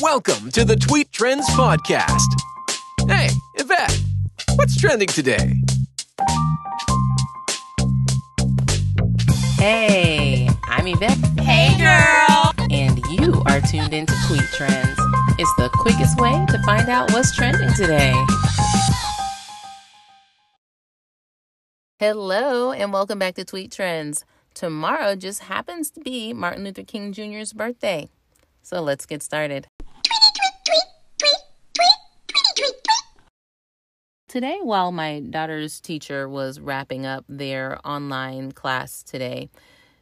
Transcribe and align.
Welcome 0.00 0.50
to 0.52 0.64
the 0.64 0.76
Tweet 0.76 1.12
Trends 1.12 1.46
Podcast. 1.50 2.26
Hey, 3.06 3.28
Yvette, 3.56 4.00
what's 4.54 4.80
trending 4.80 5.08
today? 5.08 5.52
Hey, 9.58 10.48
I'm 10.64 10.86
Yvette. 10.86 11.18
Hey, 11.40 11.76
girl. 11.76 12.50
And 12.70 12.98
you 13.10 13.42
are 13.46 13.60
tuned 13.60 13.92
into 13.92 14.14
Tweet 14.26 14.48
Trends. 14.54 14.98
It's 15.38 15.54
the 15.56 15.68
quickest 15.74 16.18
way 16.18 16.46
to 16.48 16.62
find 16.62 16.88
out 16.88 17.12
what's 17.12 17.36
trending 17.36 17.70
today. 17.74 18.14
Hello, 21.98 22.72
and 22.72 22.90
welcome 22.90 23.18
back 23.18 23.34
to 23.34 23.44
Tweet 23.44 23.70
Trends. 23.70 24.24
Tomorrow 24.54 25.16
just 25.16 25.40
happens 25.40 25.90
to 25.90 26.00
be 26.00 26.32
Martin 26.32 26.64
Luther 26.64 26.84
King 26.84 27.12
Jr.'s 27.12 27.52
birthday. 27.52 28.08
So 28.62 28.80
let's 28.80 29.04
get 29.04 29.22
started. 29.22 29.66
Today, 34.30 34.58
while 34.62 34.92
my 34.92 35.18
daughter's 35.18 35.80
teacher 35.80 36.28
was 36.28 36.60
wrapping 36.60 37.04
up 37.04 37.24
their 37.28 37.84
online 37.84 38.52
class 38.52 39.02
today, 39.02 39.50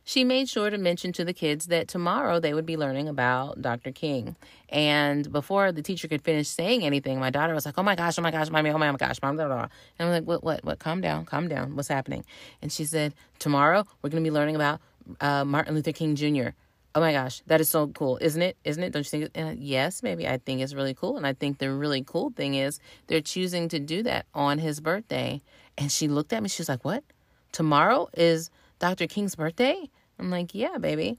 she 0.05 0.23
made 0.23 0.51
sure 0.51 0.69
to 0.69 0.77
mention 0.77 1.15
to 1.15 1.25
the 1.25 1.33
kids 1.33 1.69
that 1.69 1.89
tomorrow 1.89 2.39
they 2.39 2.53
would 2.53 2.67
be 2.67 2.77
learning 2.77 3.09
about 3.09 3.63
Dr. 3.63 3.91
King. 3.91 4.37
And 4.69 5.33
before 5.33 5.73
the 5.73 5.81
teacher 5.81 6.09
could 6.09 6.21
finish 6.21 6.47
saying 6.47 6.85
anything, 6.85 7.19
my 7.19 7.31
daughter 7.31 7.55
was 7.55 7.65
like, 7.65 7.79
"Oh 7.79 7.83
my 7.83 7.95
gosh, 7.95 8.19
oh 8.19 8.23
my 8.23 8.31
gosh, 8.31 8.51
mommy, 8.51 8.69
oh 8.69 8.77
my 8.77 8.93
gosh, 8.93 9.17
mom." 9.23 9.37
Blah, 9.37 9.47
blah. 9.47 9.69
And 9.99 10.09
I'm 10.09 10.11
like, 10.11 10.25
"What? 10.25 10.45
What? 10.45 10.63
What? 10.63 10.79
Calm 10.79 11.01
down, 11.01 11.25
calm 11.25 11.49
down. 11.49 11.75
What's 11.75 11.89
happening?" 11.89 12.23
And 12.61 12.71
she 12.71 12.85
said, 12.85 13.15
"Tomorrow 13.39 13.87
we're 14.03 14.11
going 14.11 14.23
to 14.23 14.31
be 14.31 14.35
learning 14.35 14.57
about 14.57 14.83
uh, 15.23 15.47
Martin 15.47 15.75
Luther 15.75 15.93
King 15.93 16.17
Jr." 16.17 16.51
oh 16.95 17.01
my 17.01 17.13
gosh, 17.13 17.43
that 17.47 17.61
is 17.61 17.69
so 17.69 17.89
cool, 17.89 18.19
isn't 18.21 18.41
it? 18.41 18.57
Isn't 18.65 18.83
it? 18.83 18.93
Don't 18.93 19.05
you 19.05 19.11
think? 19.11 19.31
And 19.35 19.49
uh, 19.51 19.55
yes, 19.59 20.03
maybe 20.03 20.27
I 20.27 20.39
think 20.39 20.61
it's 20.61 20.75
really 20.75 20.95
cool. 20.95 21.17
And 21.17 21.27
I 21.27 21.33
think 21.33 21.59
the 21.59 21.73
really 21.73 22.03
cool 22.03 22.31
thing 22.31 22.55
is 22.55 22.81
they're 23.07 23.21
choosing 23.21 23.69
to 23.69 23.79
do 23.79 24.03
that 24.05 24.27
on 24.35 24.59
his 24.59 24.81
birthday. 24.81 25.43
And 25.77 25.93
she 25.93 26.09
looked 26.09 26.33
at 26.33 26.43
me, 26.43 26.49
she 26.49 26.61
was 26.61 26.69
like, 26.69 26.85
What? 26.85 27.05
Tomorrow 27.53 28.09
is 28.15 28.51
Dr. 28.79 29.07
King's 29.07 29.35
birthday? 29.35 29.89
I'm 30.19 30.31
like, 30.31 30.55
Yeah, 30.55 30.79
baby. 30.79 31.19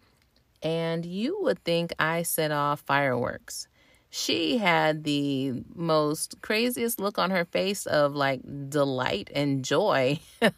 And 0.62 1.06
you 1.06 1.38
would 1.42 1.64
think 1.64 1.94
I 2.00 2.24
set 2.24 2.52
off 2.52 2.82
fireworks 2.82 3.68
she 4.10 4.58
had 4.58 5.04
the 5.04 5.54
most 5.76 6.42
craziest 6.42 7.00
look 7.00 7.20
on 7.20 7.30
her 7.30 7.46
face 7.46 7.86
of 7.86 8.16
like 8.16 8.42
delight 8.70 9.30
and 9.36 9.64
joy 9.64 10.20
that 10.40 10.54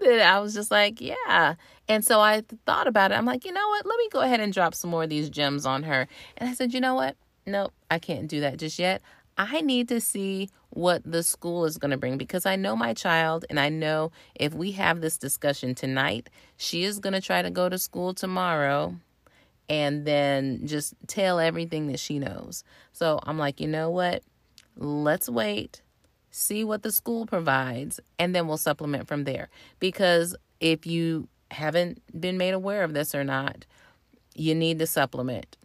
I 0.00 0.40
was 0.40 0.52
just 0.54 0.70
like, 0.70 1.00
yeah. 1.00 1.54
And 1.88 2.04
so 2.04 2.20
I 2.20 2.42
thought 2.66 2.88
about 2.88 3.12
it. 3.12 3.14
I'm 3.14 3.24
like, 3.24 3.44
you 3.44 3.52
know 3.52 3.68
what? 3.68 3.86
Let 3.86 3.98
me 3.98 4.08
go 4.10 4.20
ahead 4.20 4.40
and 4.40 4.52
drop 4.52 4.74
some 4.74 4.90
more 4.90 5.04
of 5.04 5.10
these 5.10 5.30
gems 5.30 5.64
on 5.64 5.84
her. 5.84 6.08
And 6.36 6.50
I 6.50 6.54
said, 6.54 6.74
you 6.74 6.80
know 6.80 6.94
what? 6.94 7.16
Nope, 7.46 7.72
I 7.90 7.98
can't 7.98 8.28
do 8.28 8.40
that 8.40 8.58
just 8.58 8.78
yet. 8.78 9.00
I 9.38 9.60
need 9.60 9.88
to 9.88 10.00
see 10.00 10.50
what 10.70 11.02
the 11.04 11.22
school 11.22 11.64
is 11.64 11.78
going 11.78 11.90
to 11.90 11.96
bring 11.96 12.18
because 12.18 12.46
I 12.46 12.56
know 12.56 12.74
my 12.74 12.94
child 12.94 13.44
and 13.48 13.60
I 13.60 13.68
know 13.68 14.10
if 14.34 14.54
we 14.54 14.72
have 14.72 15.00
this 15.00 15.18
discussion 15.18 15.74
tonight, 15.74 16.30
she 16.56 16.84
is 16.84 16.98
going 16.98 17.12
to 17.12 17.20
try 17.20 17.42
to 17.42 17.50
go 17.50 17.68
to 17.68 17.78
school 17.78 18.12
tomorrow 18.12 18.96
and 19.72 20.04
then 20.04 20.66
just 20.66 20.92
tell 21.06 21.40
everything 21.40 21.86
that 21.86 21.98
she 21.98 22.18
knows. 22.18 22.62
So 22.92 23.18
I'm 23.22 23.38
like, 23.38 23.58
you 23.58 23.66
know 23.66 23.88
what? 23.88 24.22
Let's 24.76 25.30
wait, 25.30 25.80
see 26.30 26.62
what 26.62 26.82
the 26.82 26.92
school 26.92 27.24
provides, 27.24 27.98
and 28.18 28.34
then 28.34 28.46
we'll 28.46 28.58
supplement 28.58 29.08
from 29.08 29.24
there. 29.24 29.48
Because 29.78 30.36
if 30.60 30.86
you 30.86 31.26
haven't 31.50 32.02
been 32.20 32.36
made 32.36 32.52
aware 32.52 32.84
of 32.84 32.92
this 32.92 33.14
or 33.14 33.24
not, 33.24 33.64
you 34.34 34.54
need 34.54 34.78
to 34.78 34.86
supplement. 34.86 35.56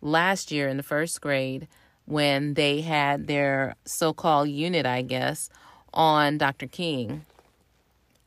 Last 0.00 0.52
year 0.52 0.68
in 0.68 0.76
the 0.76 0.84
first 0.84 1.20
grade, 1.20 1.66
when 2.04 2.54
they 2.54 2.82
had 2.82 3.26
their 3.26 3.74
so 3.84 4.12
called 4.12 4.48
unit, 4.48 4.86
I 4.86 5.02
guess, 5.02 5.50
on 5.92 6.38
Dr. 6.38 6.68
King, 6.68 7.26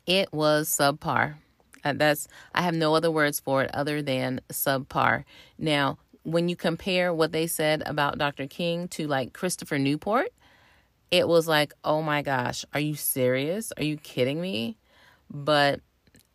it 0.05 0.33
was 0.33 0.67
subpar. 0.69 1.35
That's 1.83 2.27
I 2.53 2.61
have 2.61 2.75
no 2.75 2.95
other 2.95 3.11
words 3.11 3.39
for 3.39 3.63
it 3.63 3.71
other 3.73 4.01
than 4.01 4.41
subpar. 4.49 5.23
Now, 5.57 5.97
when 6.23 6.49
you 6.49 6.55
compare 6.55 7.13
what 7.13 7.31
they 7.31 7.47
said 7.47 7.83
about 7.85 8.17
Dr. 8.17 8.47
King 8.47 8.87
to 8.89 9.07
like 9.07 9.33
Christopher 9.33 9.79
Newport, 9.79 10.29
it 11.11 11.27
was 11.27 11.47
like, 11.47 11.73
"Oh 11.83 12.01
my 12.01 12.21
gosh, 12.21 12.65
are 12.73 12.79
you 12.79 12.95
serious? 12.95 13.71
Are 13.77 13.83
you 13.83 13.97
kidding 13.97 14.41
me?" 14.41 14.77
But 15.29 15.81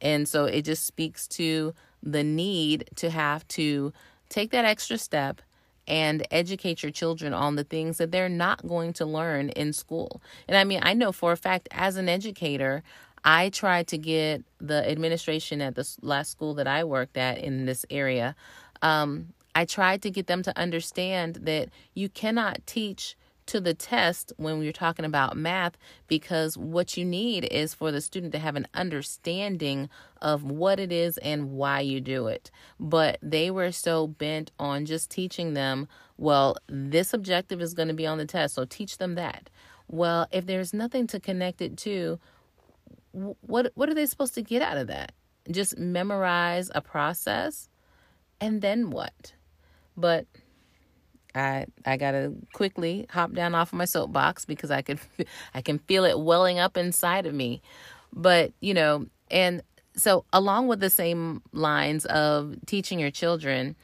and 0.00 0.28
so 0.28 0.44
it 0.44 0.62
just 0.62 0.84
speaks 0.84 1.26
to 1.28 1.74
the 2.02 2.22
need 2.22 2.90
to 2.96 3.10
have 3.10 3.46
to 3.48 3.92
take 4.28 4.50
that 4.50 4.64
extra 4.64 4.98
step 4.98 5.40
and 5.86 6.26
educate 6.30 6.82
your 6.82 6.92
children 6.92 7.34
on 7.34 7.56
the 7.56 7.64
things 7.64 7.98
that 7.98 8.10
they're 8.10 8.28
not 8.28 8.66
going 8.66 8.92
to 8.94 9.04
learn 9.04 9.50
in 9.50 9.72
school. 9.72 10.22
And 10.48 10.56
I 10.56 10.64
mean, 10.64 10.80
I 10.82 10.94
know 10.94 11.12
for 11.12 11.32
a 11.32 11.36
fact 11.36 11.68
as 11.70 11.96
an 11.96 12.08
educator, 12.08 12.82
I 13.24 13.48
tried 13.48 13.86
to 13.88 13.98
get 13.98 14.44
the 14.58 14.88
administration 14.88 15.60
at 15.60 15.74
the 15.74 15.88
last 16.02 16.30
school 16.30 16.54
that 16.54 16.66
I 16.66 16.84
worked 16.84 17.16
at 17.16 17.38
in 17.38 17.64
this 17.64 17.86
area. 17.90 18.36
Um, 18.82 19.32
I 19.54 19.64
tried 19.64 20.02
to 20.02 20.10
get 20.10 20.26
them 20.26 20.42
to 20.42 20.58
understand 20.58 21.36
that 21.42 21.70
you 21.94 22.08
cannot 22.08 22.66
teach 22.66 23.16
to 23.46 23.60
the 23.60 23.74
test 23.74 24.32
when 24.36 24.58
we're 24.58 24.72
talking 24.72 25.04
about 25.04 25.36
math 25.36 25.76
because 26.08 26.56
what 26.56 26.96
you 26.96 27.04
need 27.04 27.44
is 27.44 27.74
for 27.74 27.92
the 27.92 28.00
student 28.00 28.32
to 28.32 28.38
have 28.38 28.56
an 28.56 28.66
understanding 28.74 29.88
of 30.22 30.42
what 30.42 30.80
it 30.80 30.90
is 30.90 31.18
and 31.18 31.52
why 31.52 31.80
you 31.80 32.00
do 32.00 32.26
it. 32.26 32.50
But 32.80 33.18
they 33.22 33.50
were 33.50 33.70
so 33.70 34.06
bent 34.06 34.50
on 34.58 34.86
just 34.86 35.10
teaching 35.10 35.54
them, 35.54 35.88
well, 36.16 36.56
this 36.68 37.12
objective 37.12 37.60
is 37.60 37.74
going 37.74 37.88
to 37.88 37.94
be 37.94 38.06
on 38.06 38.18
the 38.18 38.26
test, 38.26 38.54
so 38.54 38.64
teach 38.64 38.98
them 38.98 39.14
that. 39.14 39.50
Well, 39.88 40.26
if 40.32 40.46
there's 40.46 40.72
nothing 40.72 41.06
to 41.08 41.20
connect 41.20 41.60
it 41.60 41.76
to, 41.78 42.18
what 43.40 43.72
what 43.74 43.88
are 43.88 43.94
they 43.94 44.06
supposed 44.06 44.34
to 44.34 44.42
get 44.42 44.62
out 44.62 44.76
of 44.76 44.88
that? 44.88 45.12
Just 45.50 45.78
memorize 45.78 46.70
a 46.74 46.80
process 46.80 47.68
and 48.40 48.60
then 48.60 48.90
what? 48.90 49.32
But 49.96 50.26
I 51.34 51.66
I 51.84 51.96
got 51.96 52.12
to 52.12 52.34
quickly 52.52 53.06
hop 53.10 53.32
down 53.32 53.54
off 53.54 53.72
of 53.72 53.78
my 53.78 53.84
soapbox 53.84 54.44
because 54.44 54.70
I 54.70 54.82
could 54.82 55.00
I 55.54 55.62
can 55.62 55.78
feel 55.78 56.04
it 56.04 56.18
welling 56.18 56.58
up 56.58 56.76
inside 56.76 57.26
of 57.26 57.34
me. 57.34 57.62
But, 58.12 58.52
you 58.60 58.74
know, 58.74 59.06
and 59.30 59.62
so 59.96 60.24
along 60.32 60.68
with 60.68 60.80
the 60.80 60.90
same 60.90 61.42
lines 61.52 62.04
of 62.06 62.56
teaching 62.66 62.98
your 62.98 63.10
children, 63.10 63.76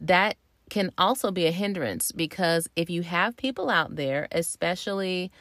that 0.00 0.36
can 0.70 0.92
also 0.98 1.30
be 1.30 1.46
a 1.46 1.50
hindrance 1.50 2.12
because 2.12 2.68
if 2.76 2.90
you 2.90 3.02
have 3.02 3.36
people 3.36 3.70
out 3.70 3.96
there, 3.96 4.28
especially 4.32 5.32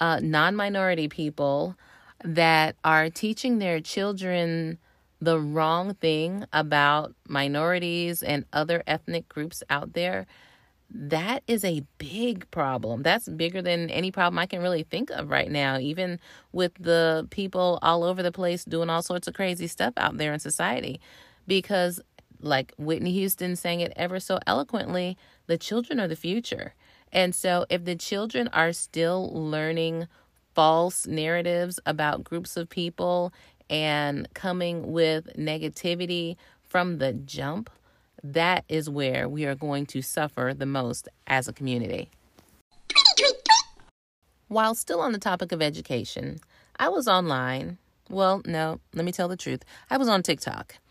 uh, 0.00 0.20
non 0.22 0.54
minority 0.54 1.08
people, 1.08 1.76
that 2.26 2.74
are 2.84 3.08
teaching 3.08 3.58
their 3.58 3.80
children 3.80 4.78
the 5.20 5.38
wrong 5.38 5.94
thing 5.94 6.44
about 6.52 7.14
minorities 7.28 8.22
and 8.22 8.44
other 8.52 8.82
ethnic 8.86 9.28
groups 9.28 9.62
out 9.70 9.92
there, 9.94 10.26
that 10.90 11.42
is 11.46 11.64
a 11.64 11.84
big 11.98 12.50
problem. 12.50 13.02
That's 13.02 13.28
bigger 13.28 13.62
than 13.62 13.90
any 13.90 14.10
problem 14.10 14.38
I 14.38 14.46
can 14.46 14.60
really 14.60 14.82
think 14.82 15.10
of 15.10 15.30
right 15.30 15.50
now, 15.50 15.78
even 15.78 16.18
with 16.52 16.72
the 16.74 17.26
people 17.30 17.78
all 17.80 18.04
over 18.04 18.22
the 18.22 18.32
place 18.32 18.64
doing 18.64 18.90
all 18.90 19.02
sorts 19.02 19.28
of 19.28 19.34
crazy 19.34 19.68
stuff 19.68 19.94
out 19.96 20.18
there 20.18 20.32
in 20.32 20.40
society. 20.40 21.00
Because, 21.46 22.00
like 22.40 22.74
Whitney 22.76 23.12
Houston 23.12 23.56
sang 23.56 23.80
it 23.80 23.92
ever 23.96 24.18
so 24.18 24.40
eloquently, 24.46 25.16
the 25.46 25.58
children 25.58 26.00
are 26.00 26.08
the 26.08 26.16
future. 26.16 26.74
And 27.12 27.34
so, 27.34 27.66
if 27.70 27.84
the 27.84 27.96
children 27.96 28.48
are 28.48 28.72
still 28.72 29.30
learning 29.32 30.08
false 30.56 31.06
narratives 31.06 31.78
about 31.84 32.24
groups 32.24 32.56
of 32.56 32.70
people 32.70 33.30
and 33.68 34.26
coming 34.32 34.90
with 34.90 35.28
negativity 35.36 36.36
from 36.62 36.96
the 36.96 37.12
jump, 37.12 37.68
that 38.24 38.64
is 38.66 38.88
where 38.88 39.28
we 39.28 39.44
are 39.44 39.54
going 39.54 39.84
to 39.84 40.00
suffer 40.00 40.54
the 40.56 40.64
most 40.64 41.10
as 41.26 41.46
a 41.46 41.52
community. 41.52 42.08
While 44.48 44.74
still 44.74 45.00
on 45.00 45.12
the 45.12 45.18
topic 45.18 45.52
of 45.52 45.60
education, 45.60 46.38
I 46.78 46.88
was 46.88 47.06
online. 47.06 47.76
Well, 48.08 48.40
no, 48.46 48.80
let 48.94 49.04
me 49.04 49.12
tell 49.12 49.28
the 49.28 49.36
truth. 49.36 49.62
I 49.90 49.98
was 49.98 50.08
on 50.08 50.22
TikTok. 50.22 50.76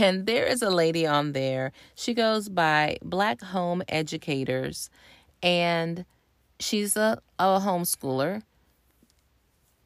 And 0.00 0.26
there 0.26 0.44
is 0.44 0.62
a 0.62 0.70
lady 0.70 1.06
on 1.06 1.30
there. 1.30 1.70
She 1.94 2.12
goes 2.12 2.48
by 2.48 2.98
Black 3.04 3.40
Home 3.40 3.84
Educators. 3.88 4.90
And 5.44 6.04
she's 6.58 6.96
a, 6.96 7.20
a 7.38 7.60
homeschooler. 7.60 8.42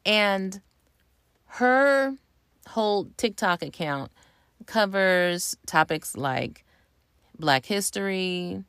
And 0.05 0.61
her 1.45 2.15
whole 2.67 3.09
TikTok 3.17 3.61
account 3.61 4.11
covers 4.65 5.55
topics 5.65 6.15
like 6.15 6.63
Black 7.37 7.65
history, 7.65 8.63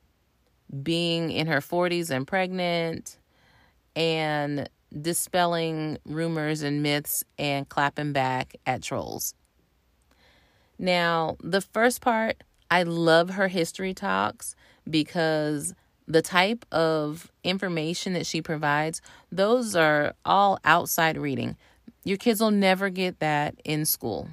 being 0.82 1.31
in 1.31 1.46
her 1.46 1.61
40s 1.61 2.11
and 2.11 2.26
pregnant, 2.26 3.19
and 3.94 4.69
dispelling 5.00 5.99
rumors 6.05 6.62
and 6.62 6.82
myths 6.82 7.25
and 7.38 7.69
clapping 7.69 8.12
back 8.12 8.56
at 8.67 8.82
trolls. 8.82 9.35
Now, 10.78 11.37
the 11.40 11.61
first 11.61 12.00
part, 12.00 12.43
I 12.70 12.82
love 12.82 13.31
her 13.31 13.49
history 13.49 13.94
talks 13.94 14.55
because 14.88 15.75
the 16.06 16.22
type 16.22 16.64
of 16.72 17.31
information 17.44 18.12
that 18.14 18.26
she 18.26 18.43
provides, 18.43 19.00
those 19.31 19.76
are 19.76 20.14
all 20.25 20.58
outside 20.64 21.16
reading. 21.16 21.56
Your 22.04 22.16
kids 22.16 22.40
will 22.40 22.50
never 22.50 22.90
get 22.90 23.20
that 23.20 23.54
in 23.64 23.84
school. 23.84 24.28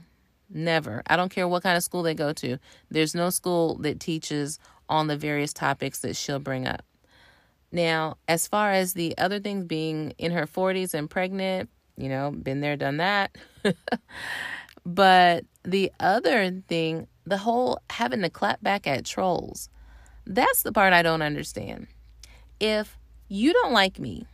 Never. 0.50 1.04
I 1.08 1.16
don't 1.16 1.30
care 1.30 1.48
what 1.48 1.64
kind 1.64 1.78
of 1.78 1.84
school 1.84 2.02
they 2.02 2.16
go 2.16 2.34
to. 2.34 2.58
There's 2.90 3.14
no 3.14 3.30
school 3.30 3.76
that 3.80 4.00
teaches 4.00 4.58
on 4.90 5.08
the 5.08 5.18
various 5.18 5.54
topics 5.54 6.00
that 6.00 6.16
she'll 6.16 6.40
bring 6.40 6.68
up. 6.68 6.84
Now, 7.72 8.18
as 8.28 8.48
far 8.48 8.72
as 8.72 8.94
the 8.94 9.16
other 9.20 9.40
things 9.40 9.66
being 9.66 10.14
in 10.18 10.32
her 10.32 10.48
40s 10.48 10.96
and 10.96 11.08
pregnant, 11.08 11.70
you 11.98 12.10
know, 12.10 12.32
been 12.32 12.62
there, 12.62 12.76
done 12.76 12.98
that. 12.98 13.38
but 14.86 15.46
the 15.64 15.92
other 16.00 16.50
thing, 16.68 17.08
the 17.26 17.38
whole 17.38 17.80
having 17.92 18.22
to 18.22 18.30
clap 18.30 18.64
back 18.64 18.88
at 18.88 19.06
trolls, 19.06 19.70
that's 20.26 20.64
the 20.64 20.72
part 20.72 20.94
I 20.94 21.02
don't 21.02 21.22
understand. 21.22 21.88
If 22.60 22.98
you 23.28 23.54
don't 23.54 23.74
like 23.74 24.00
me 24.00 24.26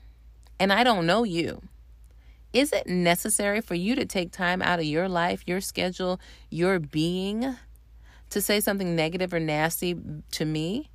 and 0.59 0.71
I 0.73 0.83
don't 0.83 1.05
know 1.05 1.23
you, 1.23 1.61
is 2.53 2.71
it 2.71 2.87
necessary 2.87 3.59
for 3.59 3.75
you 3.75 3.95
to 3.95 4.05
take 4.05 4.31
time 4.31 4.61
out 4.61 4.79
of 4.79 4.85
your 4.85 5.09
life, 5.09 5.43
your 5.45 5.59
schedule, 5.59 6.19
your 6.49 6.79
being 6.79 7.57
to 8.29 8.41
say 8.41 8.59
something 8.61 8.95
negative 8.95 9.33
or 9.33 9.39
nasty 9.39 9.95
to 10.31 10.45
me? 10.45 10.89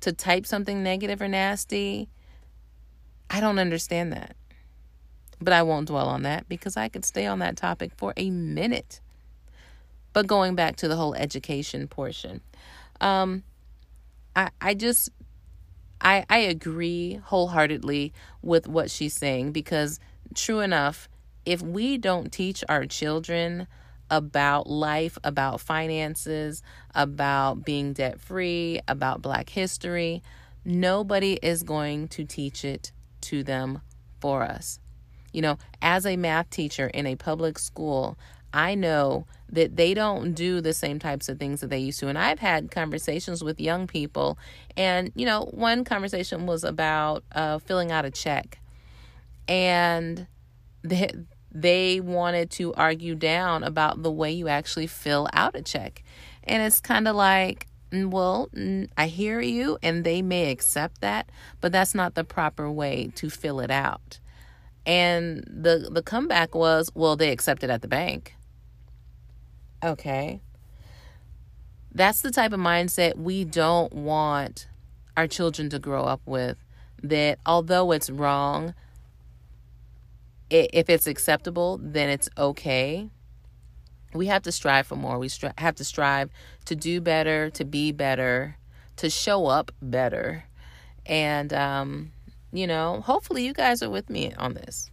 To 0.00 0.12
type 0.12 0.44
something 0.44 0.82
negative 0.82 1.22
or 1.22 1.28
nasty? 1.28 2.10
I 3.30 3.40
don't 3.40 3.58
understand 3.58 4.12
that. 4.12 4.36
But 5.40 5.54
I 5.54 5.62
won't 5.62 5.88
dwell 5.88 6.08
on 6.08 6.22
that 6.22 6.48
because 6.48 6.76
I 6.76 6.90
could 6.90 7.06
stay 7.06 7.26
on 7.26 7.38
that 7.38 7.56
topic 7.56 7.92
for 7.96 8.12
a 8.16 8.30
minute. 8.30 9.00
But 10.12 10.26
going 10.26 10.54
back 10.54 10.76
to 10.76 10.88
the 10.88 10.96
whole 10.96 11.14
education 11.14 11.88
portion, 11.88 12.42
um, 13.00 13.42
I, 14.36 14.50
I 14.60 14.74
just 14.74 15.10
I, 16.00 16.24
I 16.28 16.38
agree 16.38 17.20
wholeheartedly 17.24 18.12
with 18.42 18.68
what 18.68 18.90
she's 18.90 19.14
saying 19.14 19.52
because 19.52 19.98
true 20.34 20.60
enough, 20.60 21.08
if 21.46 21.62
we 21.62 21.98
don't 21.98 22.30
teach 22.30 22.62
our 22.68 22.84
children 22.84 23.66
about 24.10 24.68
life, 24.68 25.16
about 25.24 25.60
finances, 25.60 26.62
about 26.94 27.64
being 27.64 27.92
debt 27.94 28.20
free, 28.20 28.80
about 28.86 29.22
black 29.22 29.48
history, 29.48 30.22
nobody 30.64 31.38
is 31.42 31.62
going 31.62 32.08
to 32.08 32.24
teach 32.24 32.64
it 32.64 32.92
to 33.22 33.42
them 33.42 33.80
for 34.20 34.42
us. 34.42 34.78
You 35.32 35.42
know, 35.42 35.58
as 35.82 36.06
a 36.06 36.16
math 36.16 36.50
teacher 36.50 36.86
in 36.88 37.06
a 37.06 37.16
public 37.16 37.58
school, 37.58 38.16
I 38.54 38.74
know 38.74 39.26
that 39.50 39.76
they 39.76 39.94
don't 39.94 40.32
do 40.32 40.60
the 40.60 40.72
same 40.72 40.98
types 40.98 41.28
of 41.28 41.38
things 41.38 41.60
that 41.60 41.68
they 41.68 41.78
used 41.78 42.00
to. 42.00 42.08
And 42.08 42.18
I've 42.18 42.38
had 42.38 42.70
conversations 42.70 43.44
with 43.44 43.60
young 43.60 43.86
people, 43.86 44.38
and, 44.76 45.12
you 45.14 45.26
know, 45.26 45.44
one 45.50 45.84
conversation 45.84 46.46
was 46.46 46.64
about 46.64 47.24
uh, 47.32 47.58
filling 47.58 47.92
out 47.92 48.04
a 48.04 48.10
check 48.10 48.58
and 49.48 50.26
they, 50.82 51.10
they 51.52 52.00
wanted 52.00 52.50
to 52.52 52.74
argue 52.74 53.14
down 53.14 53.62
about 53.62 54.02
the 54.02 54.10
way 54.10 54.32
you 54.32 54.48
actually 54.48 54.86
fill 54.86 55.28
out 55.32 55.54
a 55.54 55.62
check. 55.62 56.02
And 56.44 56.62
it's 56.62 56.80
kind 56.80 57.08
of 57.08 57.16
like, 57.16 57.68
mm, 57.90 58.10
well, 58.10 58.50
I 58.96 59.06
hear 59.06 59.40
you, 59.40 59.78
and 59.82 60.04
they 60.04 60.22
may 60.22 60.50
accept 60.50 61.00
that, 61.00 61.30
but 61.60 61.72
that's 61.72 61.94
not 61.94 62.14
the 62.14 62.24
proper 62.24 62.70
way 62.70 63.12
to 63.16 63.30
fill 63.30 63.60
it 63.60 63.70
out. 63.70 64.18
And 64.86 65.44
the 65.46 65.88
the 65.90 66.02
comeback 66.02 66.54
was, 66.54 66.90
well, 66.94 67.16
they 67.16 67.30
accept 67.30 67.64
it 67.64 67.70
at 67.70 67.80
the 67.80 67.88
bank. 67.88 68.34
Okay. 69.84 70.40
That's 71.92 72.22
the 72.22 72.30
type 72.30 72.52
of 72.52 72.60
mindset 72.60 73.16
we 73.16 73.44
don't 73.44 73.92
want 73.92 74.66
our 75.16 75.28
children 75.28 75.68
to 75.70 75.78
grow 75.78 76.04
up 76.04 76.22
with. 76.24 76.56
That 77.02 77.38
although 77.44 77.92
it's 77.92 78.08
wrong, 78.08 78.74
if 80.48 80.88
it's 80.88 81.06
acceptable, 81.06 81.78
then 81.82 82.08
it's 82.08 82.30
okay. 82.38 83.10
We 84.14 84.26
have 84.26 84.42
to 84.42 84.52
strive 84.52 84.86
for 84.86 84.96
more. 84.96 85.18
We 85.18 85.28
stri- 85.28 85.58
have 85.58 85.74
to 85.76 85.84
strive 85.84 86.30
to 86.64 86.74
do 86.74 87.00
better, 87.00 87.50
to 87.50 87.64
be 87.64 87.92
better, 87.92 88.56
to 88.96 89.10
show 89.10 89.46
up 89.46 89.70
better. 89.82 90.44
And, 91.04 91.52
um, 91.52 92.12
you 92.52 92.66
know, 92.66 93.02
hopefully 93.02 93.44
you 93.44 93.52
guys 93.52 93.82
are 93.82 93.90
with 93.90 94.08
me 94.08 94.32
on 94.38 94.54
this. 94.54 94.90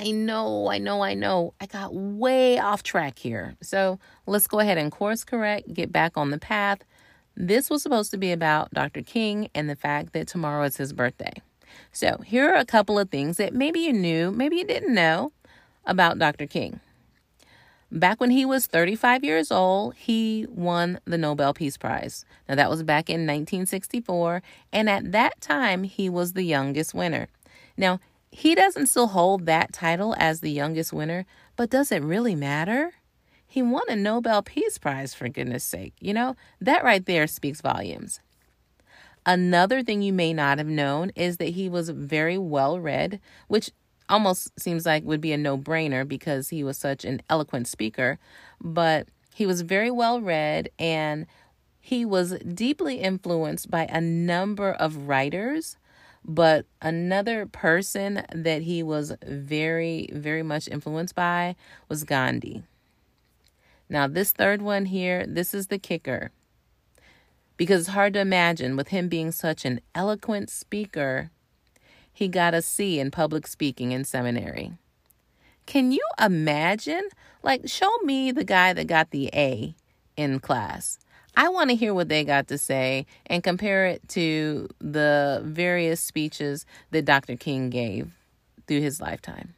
I 0.00 0.12
know, 0.12 0.70
I 0.70 0.78
know, 0.78 1.02
I 1.02 1.12
know. 1.12 1.52
I 1.60 1.66
got 1.66 1.94
way 1.94 2.58
off 2.58 2.82
track 2.82 3.18
here. 3.18 3.54
So 3.60 3.98
let's 4.24 4.46
go 4.46 4.58
ahead 4.58 4.78
and 4.78 4.90
course 4.90 5.24
correct, 5.24 5.74
get 5.74 5.92
back 5.92 6.16
on 6.16 6.30
the 6.30 6.38
path. 6.38 6.78
This 7.36 7.68
was 7.68 7.82
supposed 7.82 8.10
to 8.12 8.16
be 8.16 8.32
about 8.32 8.72
Dr. 8.72 9.02
King 9.02 9.50
and 9.54 9.68
the 9.68 9.76
fact 9.76 10.14
that 10.14 10.26
tomorrow 10.26 10.64
is 10.64 10.78
his 10.78 10.94
birthday. 10.94 11.34
So, 11.92 12.22
here 12.24 12.48
are 12.50 12.56
a 12.56 12.64
couple 12.64 12.98
of 12.98 13.10
things 13.10 13.36
that 13.36 13.52
maybe 13.52 13.80
you 13.80 13.92
knew, 13.92 14.30
maybe 14.30 14.56
you 14.56 14.64
didn't 14.64 14.94
know 14.94 15.32
about 15.84 16.18
Dr. 16.18 16.46
King. 16.46 16.80
Back 17.92 18.20
when 18.20 18.30
he 18.30 18.44
was 18.44 18.66
35 18.66 19.22
years 19.22 19.52
old, 19.52 19.94
he 19.96 20.46
won 20.48 20.98
the 21.04 21.18
Nobel 21.18 21.52
Peace 21.52 21.76
Prize. 21.76 22.24
Now, 22.48 22.54
that 22.54 22.70
was 22.70 22.82
back 22.82 23.10
in 23.10 23.20
1964, 23.20 24.42
and 24.72 24.88
at 24.88 25.12
that 25.12 25.40
time, 25.42 25.84
he 25.84 26.08
was 26.08 26.32
the 26.32 26.42
youngest 26.42 26.94
winner. 26.94 27.28
Now, 27.76 28.00
he 28.30 28.54
doesn't 28.54 28.86
still 28.86 29.08
hold 29.08 29.46
that 29.46 29.72
title 29.72 30.14
as 30.18 30.40
the 30.40 30.50
youngest 30.50 30.92
winner, 30.92 31.26
but 31.56 31.70
does 31.70 31.90
it 31.90 32.02
really 32.02 32.34
matter? 32.34 32.92
He 33.46 33.62
won 33.62 33.82
a 33.88 33.96
Nobel 33.96 34.42
Peace 34.42 34.78
Prize, 34.78 35.12
for 35.12 35.28
goodness 35.28 35.64
sake. 35.64 35.94
You 36.00 36.14
know, 36.14 36.36
that 36.60 36.84
right 36.84 37.04
there 37.04 37.26
speaks 37.26 37.60
volumes. 37.60 38.20
Another 39.26 39.82
thing 39.82 40.02
you 40.02 40.12
may 40.12 40.32
not 40.32 40.58
have 40.58 40.68
known 40.68 41.10
is 41.16 41.36
that 41.38 41.50
he 41.50 41.68
was 41.68 41.90
very 41.90 42.38
well 42.38 42.78
read, 42.78 43.20
which 43.48 43.70
almost 44.08 44.58
seems 44.58 44.86
like 44.86 45.04
would 45.04 45.20
be 45.20 45.32
a 45.32 45.36
no 45.36 45.58
brainer 45.58 46.06
because 46.06 46.48
he 46.48 46.64
was 46.64 46.78
such 46.78 47.04
an 47.04 47.22
eloquent 47.28 47.66
speaker. 47.68 48.18
But 48.60 49.08
he 49.34 49.46
was 49.46 49.62
very 49.62 49.90
well 49.90 50.20
read 50.20 50.70
and 50.78 51.26
he 51.80 52.04
was 52.04 52.38
deeply 52.38 52.96
influenced 52.96 53.70
by 53.70 53.86
a 53.86 54.00
number 54.00 54.72
of 54.72 55.08
writers. 55.08 55.76
But 56.24 56.66
another 56.82 57.46
person 57.46 58.24
that 58.34 58.62
he 58.62 58.82
was 58.82 59.12
very, 59.26 60.10
very 60.12 60.42
much 60.42 60.68
influenced 60.68 61.14
by 61.14 61.56
was 61.88 62.04
Gandhi. 62.04 62.62
Now, 63.88 64.06
this 64.06 64.32
third 64.32 64.62
one 64.62 64.86
here, 64.86 65.26
this 65.26 65.52
is 65.52 65.66
the 65.66 65.78
kicker 65.78 66.30
because 67.60 67.80
it's 67.80 67.90
hard 67.90 68.14
to 68.14 68.20
imagine 68.20 68.74
with 68.74 68.88
him 68.88 69.06
being 69.06 69.30
such 69.30 69.66
an 69.66 69.82
eloquent 69.94 70.48
speaker, 70.48 71.30
he 72.10 72.26
got 72.26 72.54
a 72.54 72.62
C 72.62 72.98
in 72.98 73.10
public 73.10 73.46
speaking 73.46 73.92
in 73.92 74.02
seminary. 74.02 74.72
Can 75.66 75.92
you 75.92 76.00
imagine? 76.18 77.06
Like, 77.42 77.68
show 77.68 77.94
me 77.98 78.32
the 78.32 78.44
guy 78.44 78.72
that 78.72 78.86
got 78.86 79.10
the 79.10 79.28
A 79.34 79.74
in 80.16 80.40
class. 80.40 80.98
I 81.36 81.48
want 81.48 81.70
to 81.70 81.76
hear 81.76 81.94
what 81.94 82.08
they 82.08 82.24
got 82.24 82.48
to 82.48 82.58
say 82.58 83.06
and 83.26 83.42
compare 83.42 83.86
it 83.86 84.08
to 84.10 84.68
the 84.80 85.42
various 85.44 86.00
speeches 86.00 86.66
that 86.90 87.04
Dr. 87.04 87.36
King 87.36 87.70
gave 87.70 88.10
through 88.66 88.80
his 88.80 89.00
lifetime. 89.00 89.54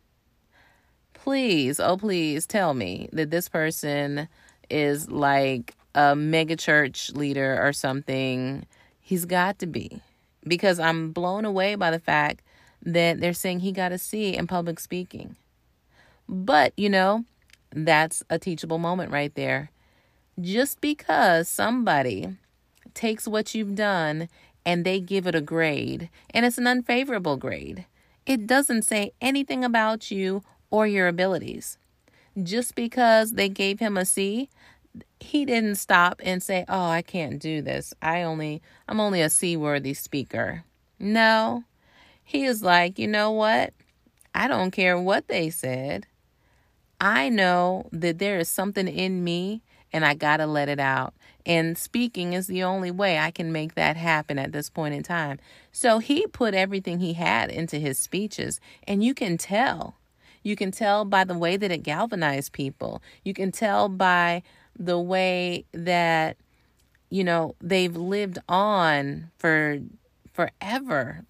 Please, 1.15 1.79
oh, 1.79 1.97
please 1.97 2.47
tell 2.47 2.75
me 2.75 3.09
that 3.13 3.31
this 3.31 3.49
person 3.49 4.29
is 4.69 5.11
like 5.11 5.75
a 5.95 6.17
mega 6.17 6.57
church 6.57 7.11
leader 7.13 7.59
or 7.65 7.73
something. 7.73 8.67
He's 9.01 9.25
got 9.25 9.59
to 9.61 9.67
be. 9.67 10.01
Because 10.45 10.81
I'm 10.81 11.13
blown 11.13 11.45
away 11.45 11.77
by 11.77 11.91
the 11.91 12.01
fact 12.01 12.43
that 12.85 13.21
they're 13.21 13.33
saying 13.33 13.61
he 13.61 13.71
got 13.71 13.93
a 13.93 13.99
C 13.99 14.37
in 14.37 14.47
public 14.47 14.81
speaking. 14.81 15.37
But, 16.29 16.73
you 16.77 16.91
know, 16.91 17.25
that's 17.71 18.25
a 18.29 18.39
teachable 18.39 18.79
moment 18.79 19.13
right 19.13 19.35
there. 19.35 19.71
Just 20.41 20.81
because 20.81 21.49
somebody 21.49 22.37
takes 22.95 23.29
what 23.29 23.55
you've 23.55 23.75
done 23.75 24.29
and 24.65 24.85
they 24.85 25.01
give 25.01 25.27
it 25.27 25.35
a 25.35 25.41
grade, 25.41 26.09
and 26.31 26.47
it's 26.47 26.59
an 26.59 26.67
unfavorable 26.67 27.37
grade, 27.37 27.87
it 28.27 28.47
doesn't 28.47 28.83
say 28.83 29.13
anything 29.21 29.65
about 29.65 30.11
you 30.11 30.43
or 30.71 30.87
your 30.87 31.09
abilities. 31.09 31.79
Just 32.43 32.75
because 32.75 33.33
they 33.33 33.49
gave 33.49 33.79
him 33.79 33.97
a 33.97 34.05
C 34.05 34.49
he 35.21 35.45
didn't 35.45 35.77
stop 35.77 36.21
and 36.25 36.43
say, 36.43 36.65
"Oh, 36.69 36.89
I 36.89 37.03
can't 37.03 37.39
do 37.39 37.63
this. 37.63 37.95
I 38.03 38.23
only 38.23 38.61
I'm 38.89 39.01
only 39.01 39.23
a 39.23 39.31
seaworthy 39.31 39.95
speaker." 39.95 40.65
No. 40.99 41.65
He 42.25 42.45
is 42.45 42.63
like, 42.63 42.99
"You 42.99 43.09
know 43.09 43.31
what? 43.31 43.73
I 44.35 44.49
don't 44.49 44.71
care 44.71 44.99
what 44.99 45.29
they 45.29 45.51
said. 45.51 46.07
I 47.01 47.29
know 47.29 47.89
that 47.93 48.19
there 48.19 48.39
is 48.39 48.49
something 48.49 48.89
in 48.89 49.25
me 49.25 49.63
and 49.93 50.05
I 50.05 50.15
got 50.15 50.39
to 50.39 50.47
let 50.47 50.69
it 50.69 50.81
out. 50.81 51.15
And 51.45 51.77
speaking 51.77 52.33
is 52.33 52.47
the 52.47 52.63
only 52.63 52.91
way 52.91 53.19
I 53.19 53.31
can 53.31 53.53
make 53.53 53.75
that 53.75 53.97
happen 53.97 54.39
at 54.39 54.53
this 54.53 54.71
point 54.71 54.95
in 54.95 55.03
time. 55.03 55.39
So 55.73 55.99
he 55.99 56.27
put 56.27 56.55
everything 56.55 57.01
he 57.01 57.15
had 57.15 57.51
into 57.51 57.79
his 57.79 57.99
speeches, 57.99 58.61
and 58.87 59.03
you 59.03 59.15
can 59.15 59.39
tell. 59.39 59.97
You 60.43 60.57
can 60.57 60.71
tell 60.71 61.05
by 61.05 61.25
the 61.25 61.39
way 61.39 61.57
that 61.57 61.71
it 61.71 61.83
galvanized 61.83 62.53
people. 62.53 63.03
You 63.25 63.35
can 63.35 63.53
tell 63.53 63.89
by 63.89 64.43
the 64.79 64.99
way 64.99 65.65
that 65.73 66.37
you 67.13 67.23
know, 67.23 67.55
they've 67.61 67.95
lived 67.95 68.39
on 68.49 69.31
for 69.37 69.81
forever. 70.33 71.27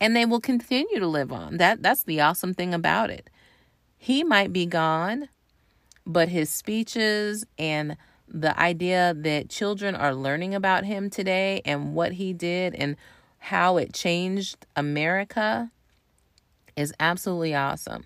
And 0.00 0.14
they 0.14 0.24
will 0.24 0.40
continue 0.40 1.00
to 1.00 1.06
live 1.08 1.32
on. 1.32 1.56
That 1.56 1.82
that's 1.82 2.04
the 2.04 2.20
awesome 2.20 2.54
thing 2.54 2.72
about 2.72 3.10
it. 3.10 3.28
He 3.96 4.22
might 4.22 4.52
be 4.52 4.66
gone, 4.66 5.28
but 6.08 6.30
his 6.30 6.48
speeches 6.50 7.44
and 7.58 7.96
the 8.26 8.58
idea 8.58 9.14
that 9.16 9.50
children 9.50 9.94
are 9.94 10.14
learning 10.14 10.54
about 10.54 10.84
him 10.84 11.10
today 11.10 11.60
and 11.64 11.94
what 11.94 12.12
he 12.12 12.32
did 12.32 12.74
and 12.74 12.96
how 13.38 13.76
it 13.76 13.92
changed 13.92 14.66
America 14.74 15.70
is 16.76 16.92
absolutely 16.98 17.54
awesome. 17.54 18.04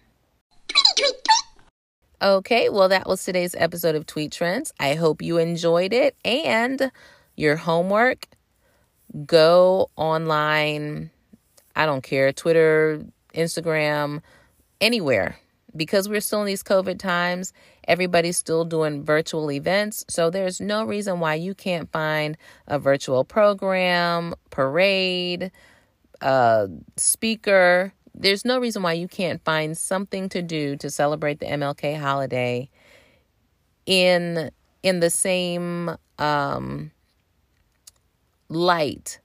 Okay, 2.21 2.69
well, 2.69 2.89
that 2.89 3.09
was 3.09 3.25
today's 3.25 3.55
episode 3.57 3.95
of 3.95 4.07
Tweet 4.07 4.31
Trends. 4.31 4.73
I 4.79 4.95
hope 4.95 5.23
you 5.23 5.39
enjoyed 5.39 5.93
it. 5.93 6.17
And 6.25 6.93
your 7.37 7.57
homework, 7.57 8.29
go 9.27 9.91
online. 9.97 11.11
I 11.75 11.87
don't 11.87 12.03
care, 12.03 12.33
Twitter, 12.33 13.05
Instagram, 13.35 14.23
anywhere. 14.81 15.37
Because 15.75 16.09
we're 16.09 16.21
still 16.21 16.41
in 16.41 16.47
these 16.47 16.63
COVID 16.63 16.99
times, 16.99 17.53
everybody's 17.89 18.37
still 18.37 18.65
doing 18.65 19.05
virtual 19.05 19.51
events. 19.51 20.05
So 20.09 20.31
there's 20.31 20.61
no 20.61 20.85
reason 20.85 21.21
why 21.21 21.35
you 21.35 21.55
can't 21.55 21.91
find 21.91 22.37
a 22.67 22.79
virtual 22.79 23.25
program, 23.25 24.35
parade, 24.51 25.51
a 26.21 26.69
speaker, 26.97 27.93
there's 28.15 28.45
no 28.45 28.59
reason 28.59 28.83
why 28.83 28.93
you 28.93 29.09
can't 29.09 29.43
find 29.45 29.77
something 29.77 30.29
to 30.31 30.43
do 30.43 30.77
to 30.77 30.91
celebrate 30.91 31.41
the 31.41 31.47
MLK 31.47 31.99
holiday 31.99 32.69
in 33.87 34.51
in 34.83 35.01
the 35.01 35.11
same 35.11 35.97
um, 36.19 36.91
light 38.49 39.21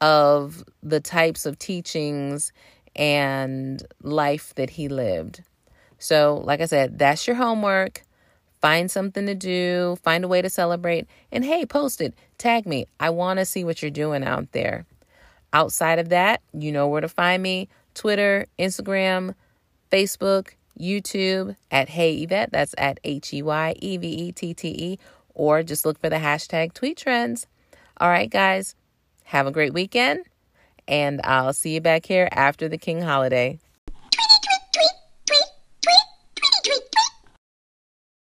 of 0.00 0.64
the 0.82 1.00
types 1.00 1.46
of 1.46 1.58
teachings 1.58 2.52
and 2.96 3.86
life 4.02 4.54
that 4.54 4.70
he 4.70 4.88
lived. 4.88 5.42
So, 5.98 6.42
like 6.44 6.60
I 6.60 6.66
said, 6.66 6.98
that's 6.98 7.26
your 7.26 7.36
homework. 7.36 8.02
Find 8.60 8.90
something 8.90 9.26
to 9.26 9.34
do, 9.34 9.96
find 10.02 10.24
a 10.24 10.28
way 10.28 10.42
to 10.42 10.50
celebrate, 10.50 11.06
and 11.30 11.44
hey, 11.44 11.64
post 11.64 12.00
it. 12.00 12.14
Tag 12.38 12.66
me. 12.66 12.86
I 12.98 13.10
want 13.10 13.38
to 13.38 13.44
see 13.44 13.62
what 13.64 13.82
you're 13.82 13.90
doing 13.90 14.24
out 14.24 14.50
there. 14.52 14.84
Outside 15.52 15.98
of 15.98 16.08
that, 16.08 16.42
you 16.52 16.72
know 16.72 16.88
where 16.88 17.00
to 17.00 17.08
find 17.08 17.42
me 17.42 17.68
Twitter, 17.94 18.46
Instagram, 18.58 19.34
Facebook, 19.90 20.50
YouTube 20.78 21.56
at 21.70 21.88
Hey 21.88 22.22
Yvette. 22.22 22.52
That's 22.52 22.74
at 22.78 23.00
H 23.04 23.32
E 23.32 23.42
Y 23.42 23.74
E 23.80 23.96
V 23.96 24.08
E 24.08 24.32
T 24.32 24.54
T 24.54 24.68
E. 24.68 24.98
Or 25.34 25.62
just 25.62 25.86
look 25.86 26.00
for 26.00 26.10
the 26.10 26.16
hashtag 26.16 26.74
tweet 26.74 26.96
trends. 26.96 27.46
All 28.00 28.08
right, 28.08 28.30
guys, 28.30 28.74
have 29.24 29.46
a 29.46 29.52
great 29.52 29.72
weekend. 29.72 30.24
And 30.86 31.20
I'll 31.22 31.52
see 31.52 31.74
you 31.74 31.80
back 31.80 32.06
here 32.06 32.28
after 32.32 32.68
the 32.68 32.78
King 32.78 33.02
holiday. 33.02 33.58